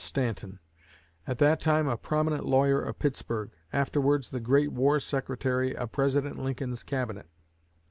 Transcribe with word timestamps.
Stanton, 0.03 0.57
at 1.27 1.37
that 1.37 1.59
time 1.59 1.87
a 1.87 1.95
prominent 1.95 2.43
lawyer 2.43 2.81
of 2.81 2.97
Pittsburgh, 2.97 3.51
afterwards 3.71 4.29
the 4.29 4.39
great 4.39 4.71
War 4.71 4.99
Secretary 4.99 5.77
of 5.77 5.91
President 5.91 6.39
Lincoln's 6.39 6.81
cabinet. 6.81 7.29